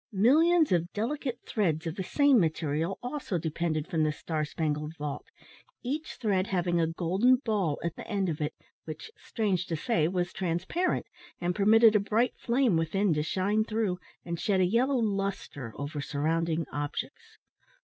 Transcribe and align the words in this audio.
Millions 0.11 0.71
of 0.71 0.91
delicate 0.93 1.37
threads 1.47 1.85
of 1.85 1.93
the 1.95 2.01
same 2.03 2.39
material 2.39 2.97
also 3.03 3.37
depended 3.37 3.87
from 3.87 4.01
the 4.01 4.11
star 4.11 4.43
spangled 4.43 4.97
vault, 4.97 5.25
each 5.83 6.15
thread 6.15 6.47
having 6.47 6.79
a 6.81 6.87
golden 6.87 7.35
ball 7.35 7.79
at 7.83 7.95
the 7.95 8.07
end 8.07 8.27
of 8.27 8.41
it, 8.41 8.55
which, 8.85 9.11
strange 9.15 9.67
to 9.67 9.75
say, 9.75 10.07
was 10.07 10.33
transparent, 10.33 11.05
and 11.39 11.53
permitted 11.53 11.95
a 11.95 11.99
bright 11.99 12.33
flame 12.35 12.75
within 12.77 13.13
to 13.13 13.21
shine 13.21 13.63
through, 13.63 13.99
and 14.25 14.39
shed 14.39 14.59
a 14.59 14.65
yellow 14.65 14.97
lustre 14.97 15.71
over 15.77 16.01
surrounding 16.01 16.65
objects. 16.73 17.37